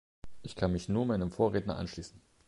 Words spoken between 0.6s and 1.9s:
mich nur meinem Vorredner